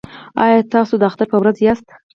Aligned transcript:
ایا 0.43 0.59
تاسو 0.73 0.93
د 0.99 1.03
اختر 1.09 1.27
په 1.31 1.37
ورځ 1.41 1.57
یاست؟ 1.65 1.87